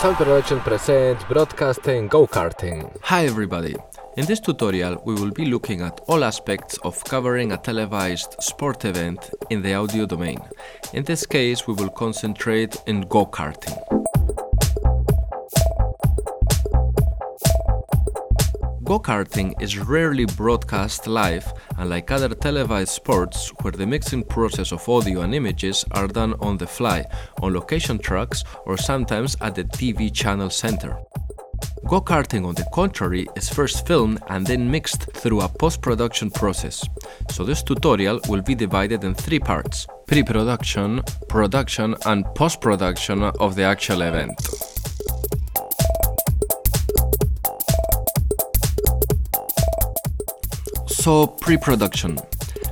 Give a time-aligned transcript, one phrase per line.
[0.00, 2.96] Production presents Broadcasting Go-Karting.
[3.02, 3.74] Hi everybody!
[4.16, 8.84] In this tutorial we will be looking at all aspects of covering a televised sport
[8.84, 10.38] event in the audio domain.
[10.92, 13.97] In this case we will concentrate in go-karting.
[18.88, 25.20] Go-karting is rarely broadcast live, unlike other televised sports where the mixing process of audio
[25.20, 27.04] and images are done on the fly,
[27.42, 30.96] on location trucks, or sometimes at the TV channel center.
[31.86, 36.82] Go-karting, on the contrary, is first filmed and then mixed through a post-production process.
[37.30, 43.64] So this tutorial will be divided in three parts, pre-production, production and post-production of the
[43.64, 44.38] actual event.
[51.08, 52.18] So, pre-production.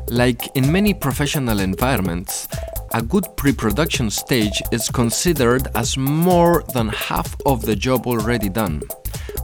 [0.08, 2.46] Like in many professional environments,
[2.92, 8.82] a good pre-production stage is considered as more than half of the job already done,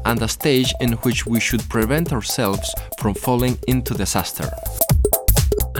[0.04, 4.50] and a stage in which we should prevent ourselves from falling into disaster.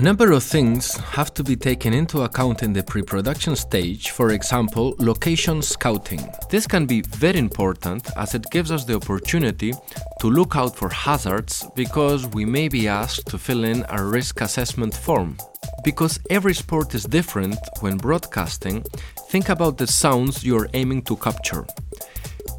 [0.02, 4.96] Number of things have to be taken into account in the pre-production stage, for example,
[4.98, 6.28] location scouting.
[6.50, 9.72] This can be very important as it gives us the opportunity
[10.20, 14.40] to look out for hazards because we may be asked to fill in a risk
[14.40, 15.36] assessment form.
[15.84, 18.82] Because every sport is different when broadcasting,
[19.28, 21.64] think about the sounds you're aiming to capture.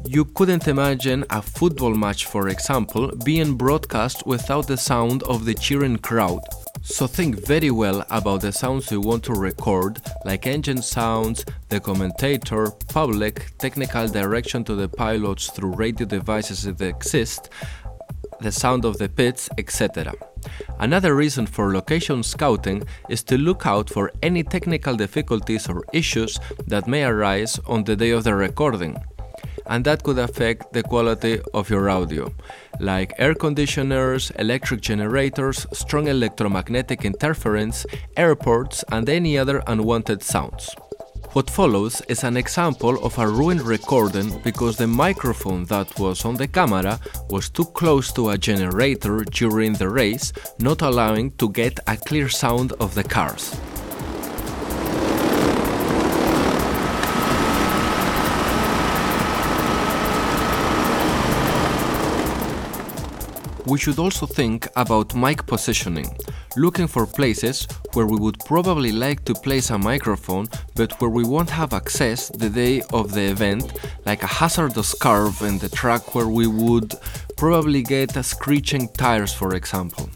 [0.06, 5.52] You couldn't imagine a football match, for example, being broadcast without the sound of the
[5.52, 6.40] cheering crowd.
[6.86, 11.80] So think very well about the sounds you want to record, like engine sounds, the
[11.80, 17.48] commentator, public, technical direction to the pilots through radio devices if they exist,
[18.42, 20.12] the sound of the pits, etc.
[20.78, 26.38] Another reason for location scouting is to look out for any technical difficulties or issues
[26.66, 29.02] that may arise on the day of the recording
[29.66, 32.32] and that could affect the quality of your audio,
[32.80, 40.74] like air conditioners, electric generators, strong electromagnetic interference, airports, and any other unwanted sounds.
[41.34, 46.36] What follows is an example of a ruined recording because the microphone that was on
[46.36, 51.80] the camera was too close to a generator during the race, not allowing to get
[51.88, 53.56] a clear sound of the cars.
[63.66, 66.14] We should also think about mic positioning,
[66.54, 71.24] looking for places where we would probably like to place a microphone but where we
[71.24, 73.72] won't have access the day of the event,
[74.04, 76.94] like a hazardous curve in the track where we would
[77.38, 80.10] probably get a screeching tires for example.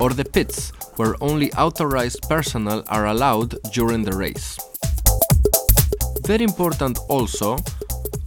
[0.00, 4.58] Or the pits, where only authorized personnel are allowed during the race.
[6.26, 7.58] Very important also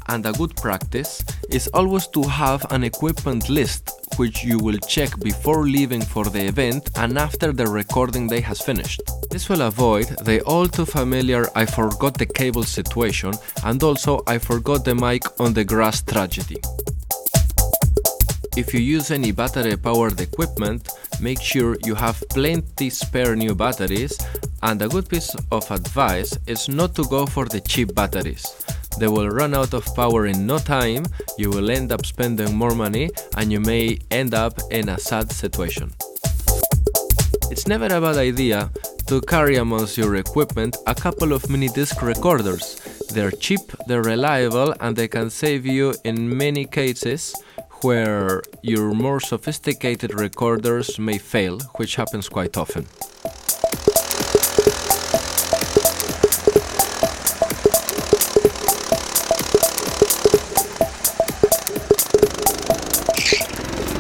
[0.09, 5.18] and a good practice is always to have an equipment list which you will check
[5.19, 9.01] before leaving for the event and after the recording day has finished.
[9.29, 14.40] This will avoid the all too familiar I forgot the cable situation and also I
[14.40, 16.62] forgot the mic on the grass tragedy.
[18.56, 20.89] If you use any battery powered equipment,
[21.22, 24.18] make sure you have plenty spare new batteries
[24.63, 28.45] and a good piece of advice is not to go for the cheap batteries
[29.00, 31.06] they will run out of power in no time,
[31.38, 35.31] you will end up spending more money, and you may end up in a sad
[35.31, 35.94] situation.
[37.52, 38.69] It's never a bad idea
[39.07, 42.75] to carry amongst your equipment a couple of mini disc recorders.
[43.13, 47.34] They're cheap, they're reliable, and they can save you in many cases
[47.84, 52.86] where your more sophisticated recorders may fail, which happens quite often.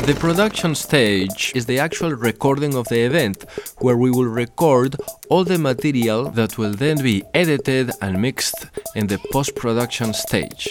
[0.07, 3.43] The production stage is the actual recording of the event,
[3.79, 4.95] where we will record
[5.27, 10.69] all the material that will then be edited and mixed in the post production stage.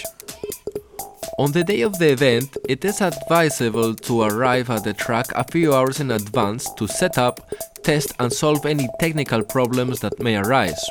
[1.37, 5.43] On the day of the event, it is advisable to arrive at the track a
[5.43, 7.53] few hours in advance to set up,
[7.83, 10.83] test, and solve any technical problems that may arise.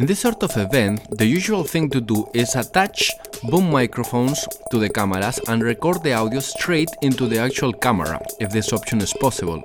[0.00, 3.12] In this sort of event, the usual thing to do is attach
[3.44, 8.50] boom microphones to the cameras and record the audio straight into the actual camera, if
[8.50, 9.62] this option is possible.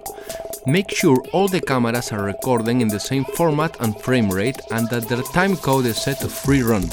[0.66, 4.89] Make sure all the cameras are recording in the same format and frame rate and
[4.89, 6.89] that their time code is set to free run.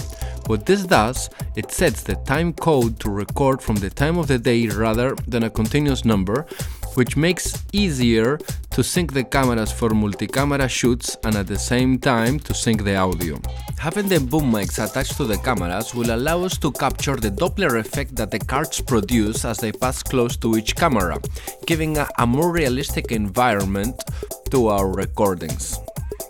[0.47, 4.39] What this does, it sets the time code to record from the time of the
[4.39, 6.47] day rather than a continuous number,
[6.95, 8.39] which makes easier
[8.73, 12.97] to sync the cameras for multi-camera shoots and at the same time to sync the
[12.97, 13.39] audio.
[13.79, 17.79] Having the boom mics attached to the cameras will allow us to capture the Doppler
[17.79, 21.21] effect that the karts produce as they pass close to each camera,
[21.67, 24.03] giving a, a more realistic environment
[24.51, 25.79] to our recordings.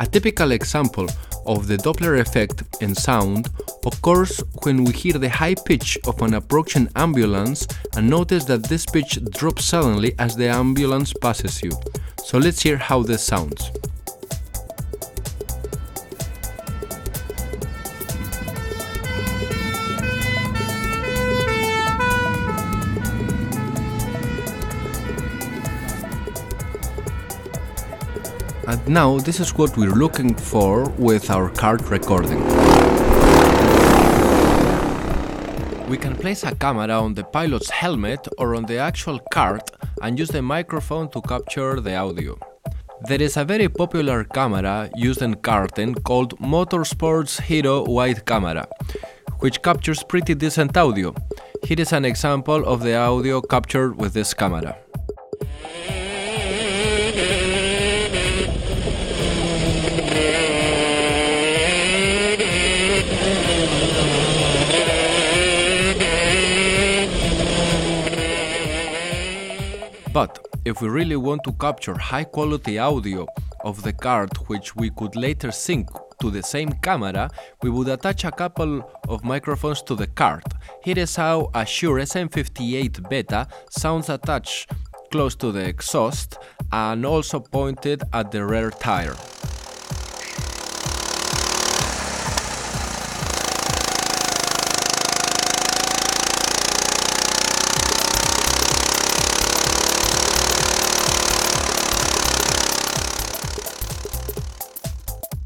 [0.03, 1.07] A typical example
[1.47, 3.49] of the Doppler effect in sound
[3.87, 8.85] occurs when we hear the high pitch of an approaching ambulance and notice that this
[8.85, 11.71] pitch drops suddenly as the ambulance passes you.
[12.21, 13.71] So let's hear how this sounds.
[28.69, 32.38] And now this is what we're looking for with our kart recording.
[35.88, 39.69] We can place a camera on the pilot's helmet or on the actual kart
[40.00, 42.38] and use the microphone to capture the audio.
[43.09, 48.69] There is a very popular camera used in karting called Motorsports Hero Wide Camera,
[49.41, 51.12] which captures pretty decent audio.
[51.65, 54.76] Here is an example of the audio captured with this camera.
[70.12, 73.27] But if we really want to capture high quality audio
[73.63, 75.87] of the kart which we could later sync
[76.19, 77.29] to the same camera,
[77.63, 78.73] we would attach a couple
[79.07, 80.49] of microphones to the kart.
[80.83, 84.71] Here is how a Shure SM58 Beta sounds attached
[85.11, 86.39] close to the exhaust
[86.73, 89.15] and also pointed at the rear tire.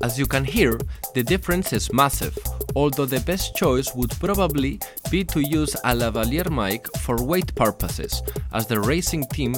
[0.02, 0.78] As you can hear,
[1.14, 2.37] the difference is massive,
[2.75, 4.78] although the best choice would probably
[5.10, 8.22] be to use a lavalier mic for weight purposes,
[8.52, 9.56] as the racing team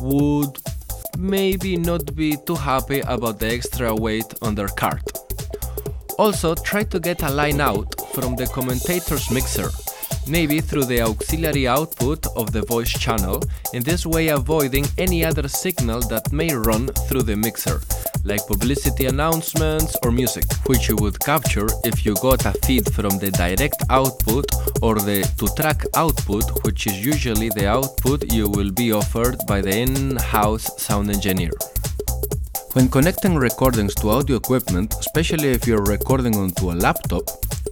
[0.00, 0.58] would
[1.18, 5.02] maybe not be too happy about the extra weight on their kart.
[6.18, 9.70] Also, try to get a line out from the commentator's mixer,
[10.28, 13.42] maybe through the auxiliary output of the voice channel,
[13.72, 17.80] in this way avoiding any other signal that may run through the mixer,
[18.24, 23.18] like publicity announcements or music, which you would capture if you got a feed from
[23.18, 24.46] the direct output
[24.82, 29.60] or the two track output, which is usually the output you will be offered by
[29.60, 31.52] the in house sound engineer.
[32.74, 37.24] When connecting recordings to audio equipment, especially if you're recording onto a laptop,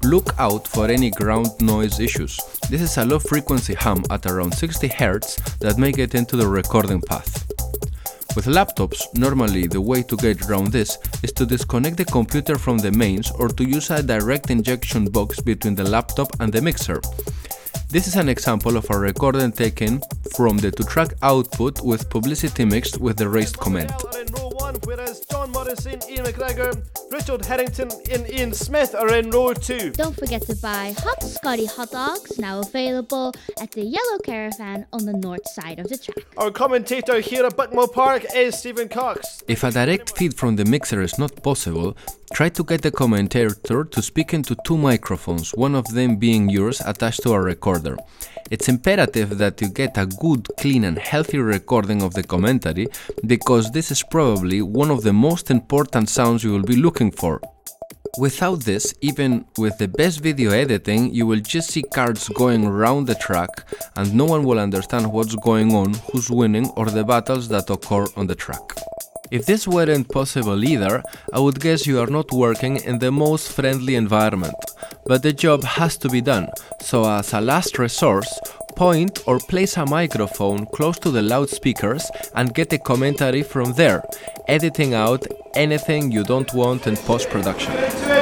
[0.03, 2.37] look out for any ground noise issues.
[2.69, 6.49] This is a low frequency hum at around 60 Hz that may get into the
[6.49, 7.58] recording path.
[8.37, 12.79] With laptops, normally the way to get around this is to disconnect the computer from
[12.79, 17.01] the mains or to use a direct injection box between the laptop and the mixer.
[17.89, 20.03] This is an example of a recording taken
[20.37, 23.91] from the two track output with publicity mixed with the raised comment
[27.11, 29.91] whereas John Morrison, Ian McGregor, Richard Harrington, and Ian Smith are in row two.
[29.91, 35.05] Don't forget to buy Hot Scotty hot dogs, now available at the Yellow Caravan on
[35.05, 36.25] the north side of the track.
[36.37, 39.43] Our commentator here at Buckmore Park is Stephen Cox.
[39.49, 41.97] If a direct feed from the mixer is not possible,
[42.33, 46.81] try to get the commentator to speak into two microphones, one of them being yours
[46.85, 47.97] attached to a recorder.
[48.51, 52.89] It's imperative that you get a good, clean, and healthy recording of the commentary
[53.27, 57.41] because this is probably one of the most important sounds you will be looking for.
[58.19, 63.07] Without this, even with the best video editing, you will just see karts going around
[63.07, 63.51] the track
[63.97, 68.07] and no one will understand what's going on, who's winning, or the battles that occur
[68.17, 68.67] on the track.
[69.31, 71.03] If this weren't possible either,
[71.33, 74.57] I would guess you are not working in the most friendly environment.
[75.05, 76.49] But the job has to be done,
[76.81, 78.33] so as a last resource,
[78.79, 84.05] point or place a microphone close to the loudspeakers and get a commentary from there,
[84.47, 88.18] editing out anything you don't want in post production.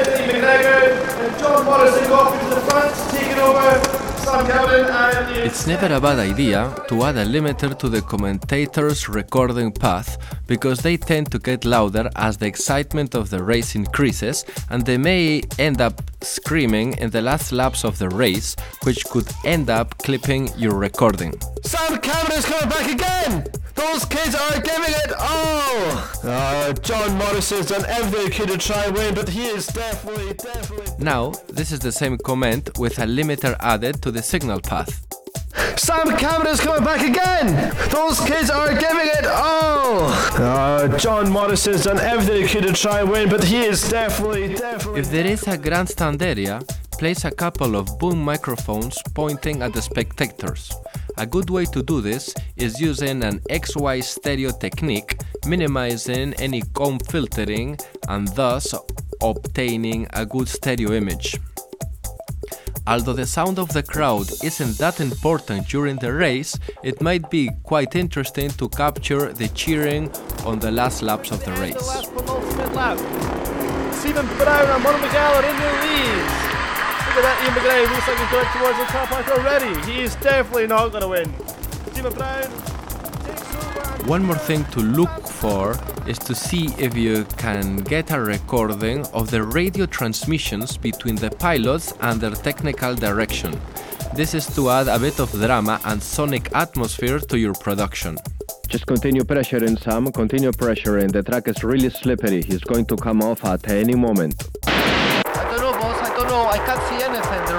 [5.47, 10.81] It's never a bad idea to add a limiter to the commentator's recording path because
[10.81, 15.43] they tend to get louder as the excitement of the race increases and they may
[15.61, 20.50] end up screaming in the last laps of the race, which could end up clipping
[20.59, 21.33] your recording.
[21.62, 23.47] Sam Cameron is coming back again!
[23.76, 26.03] Those kids are giving it all!
[26.25, 30.35] Uh, John Morrison's done everything he could to try and win, but he is definitely,
[30.35, 30.93] definitely.
[30.99, 35.07] Now, this is the same comment with a limiter added to the signal path.
[35.78, 37.75] Sam Cameron's coming back again!
[37.90, 40.06] Those kids are giving it all!
[40.38, 44.54] Uh, John Morrison's done everything he could to try and win, but he is definitely,
[44.54, 45.00] definitely.
[45.00, 46.62] If there is a grandstand area,
[46.99, 50.73] place a couple of boom microphones pointing at the spectators.
[51.18, 56.99] A good way to do this is using an XY stereo technique, minimizing any comb
[56.99, 57.78] filtering
[58.09, 58.75] and thus
[59.23, 61.37] obtaining a good stereo image.
[62.88, 67.50] Although the sound of the crowd isn't that important during the race, it might be
[67.64, 70.11] quite interesting to capture the cheering
[70.45, 71.87] on the last laps of the The race.
[71.88, 72.99] last penultimate lap.
[73.93, 76.26] Stephen Brown and Mono Miguel are in the lead.
[77.07, 79.93] Look at that, Ian McGregor looks like he's going towards the park already.
[79.93, 81.35] He is definitely not going to win.
[81.93, 82.75] Stephen Brown takes over and
[84.07, 89.05] One more thing to look for is to see if you can get a recording
[89.07, 93.61] of the radio transmissions between the pilots and their technical direction.
[94.15, 98.17] This is to add a bit of drama and sonic atmosphere to your production.
[98.69, 100.13] Just continue pressuring, Sam.
[100.13, 101.11] Continue pressuring.
[101.11, 102.45] The track is really slippery.
[102.45, 104.49] He's going to come off at any moment.
[104.67, 106.09] I don't know, boss.
[106.09, 106.47] I don't know.
[106.47, 107.56] I can't see anything.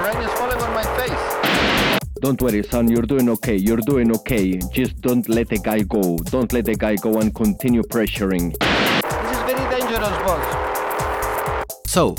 [2.20, 2.88] Don't worry, son.
[2.88, 3.56] You're doing okay.
[3.56, 4.58] You're doing okay.
[4.72, 6.16] Just don't let the guy go.
[6.16, 8.58] Don't let the guy go and continue pressuring.
[8.58, 11.64] This is very dangerous, boss.
[11.86, 12.16] So,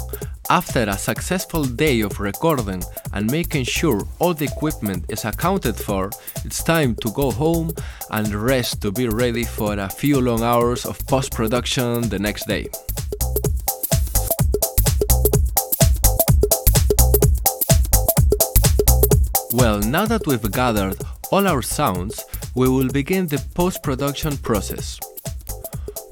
[0.49, 2.81] after a successful day of recording
[3.13, 6.09] and making sure all the equipment is accounted for,
[6.45, 7.71] it's time to go home
[8.11, 12.47] and rest to be ready for a few long hours of post production the next
[12.47, 12.69] day.
[19.51, 21.01] Well, now that we've gathered
[21.31, 24.99] all our sounds, we will begin the post production process.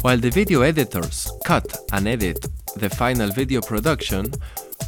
[0.02, 4.34] While the video editors cut and edit the final video production,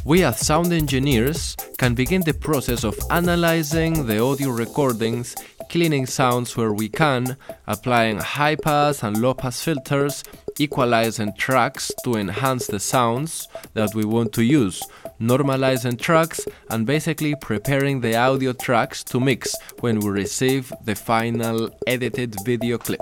[0.04, 5.36] we as sound engineers can begin the process of analyzing the audio recordings,
[5.70, 7.36] cleaning sounds where we can,
[7.68, 10.24] applying high pass and low pass filters,
[10.58, 14.82] equalizing tracks to enhance the sounds that we want to use,
[15.20, 21.70] normalizing tracks, and basically preparing the audio tracks to mix when we receive the final
[21.86, 23.00] edited video clip.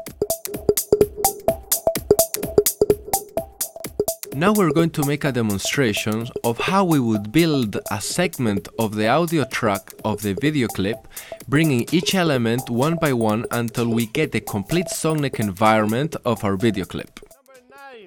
[4.38, 8.94] Now we're going to make a demonstration of how we would build a segment of
[8.94, 11.08] the audio track of the video clip,
[11.48, 16.54] bringing each element one by one until we get the complete sonic environment of our
[16.54, 17.18] video clip.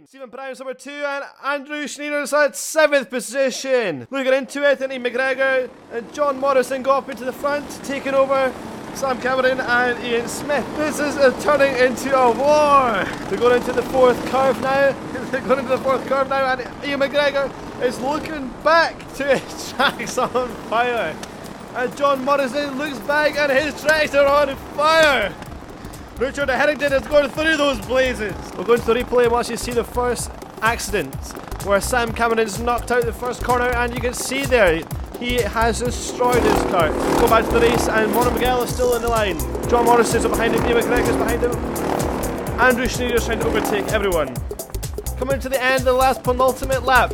[0.08, 4.08] Stephen Brown's number two and Andrew Schneider's at seventh position.
[4.10, 8.54] Looking into it, McGregor and John Morrison go up into the front, taking over
[8.95, 10.65] Sam Cameron and Ian Smith.
[10.77, 13.03] This is turning into a war.
[13.29, 14.91] They're going into the fourth curve now.
[15.31, 19.71] They're going into the fourth curve now, and Ian McGregor is looking back to his
[19.71, 21.15] tracks on fire.
[21.75, 25.33] And John Morrison looks back and his tracks are on fire.
[26.17, 28.36] Richard Harrington is going through those blazes.
[28.57, 30.29] We're going to replay and watch you see the first
[30.62, 31.15] accident
[31.65, 34.83] where Sam Cameron is knocked out the first corner and you can see there
[35.22, 36.90] he has destroyed his car.
[37.20, 39.38] Go back to the race and Mono Miguel is still in the line.
[39.70, 42.60] John Morris is behind him, Ian McGregor is behind him.
[42.60, 44.36] Andrew Schneider is trying to overtake everyone.
[45.20, 47.13] Coming to the end of the last penultimate lap.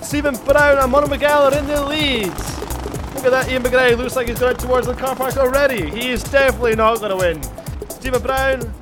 [0.00, 2.28] Stephen Brown and Mono Miguel are in the lead.
[2.28, 5.90] Look at that, Ian McGregor looks like he's going towards the car park already.
[5.90, 7.42] He is definitely not going to win.
[7.90, 8.72] Stephen Brown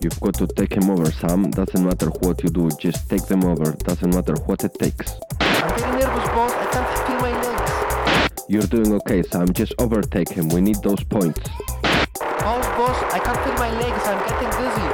[0.00, 1.50] You've got to take him over, Sam.
[1.50, 3.72] Doesn't matter what you do, just take them over.
[3.72, 5.18] Doesn't matter what it takes.
[8.48, 9.52] You're doing okay, Sam.
[9.52, 10.48] Just overtake him.
[10.50, 11.40] We need those points.
[11.82, 14.06] Boss, boss, I can't feel my legs.
[14.06, 14.88] I'm getting dizzy.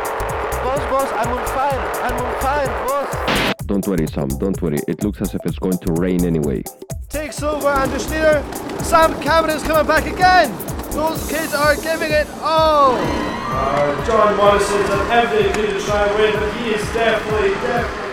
[0.65, 1.81] Boss, boss, I'm on fire.
[2.03, 3.65] I'm on fire, boss.
[3.67, 4.29] Don't worry, Sam.
[4.29, 4.79] Don't worry.
[4.89, 6.63] It looks as if it's going to rain anyway.
[7.11, 8.43] takes over Andrew Schneider.
[8.83, 10.51] Sam Cameron's coming back again.
[10.93, 12.97] Those kids are giving it all.
[12.97, 17.51] Uh, John Morrison's done everything he could to try and win, but he is definitely,
[17.51, 18.13] definitely.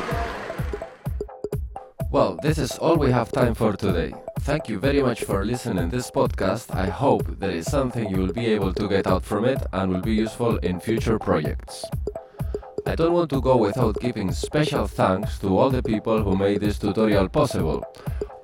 [2.12, 4.13] Well, this is all we have time for today.
[4.41, 6.74] Thank you very much for listening to this podcast.
[6.74, 9.91] I hope there is something you will be able to get out from it and
[9.91, 11.86] will be useful in future projects.
[12.86, 16.62] I don't want to go without giving special thanks to all the people who made
[16.62, 17.84] this tutorial possible.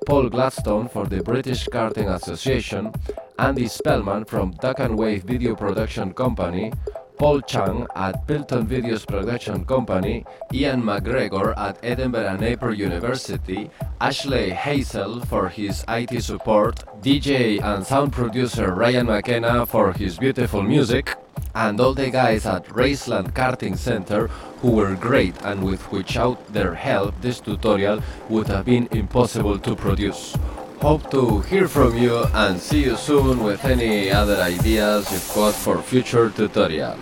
[0.06, 2.92] Paul Gladstone for the British Karting Association,
[3.38, 6.72] Andy Spellman from Duck and Wave Video Production Company,
[7.18, 13.70] Paul Chang at Pilton Videos Production Company, Ian McGregor at Edinburgh and Napier University,
[14.00, 20.62] Ashley Hazel for his IT support, DJ and sound producer Ryan McKenna for his beautiful
[20.62, 21.16] music,
[21.54, 24.28] and all the guys at Raceland Karting Center
[24.60, 29.74] who were great and with without their help this tutorial would have been impossible to
[29.74, 30.36] produce.
[30.80, 35.54] Hope to hear from you and see you soon with any other ideas you've got
[35.54, 36.96] for future tutorial.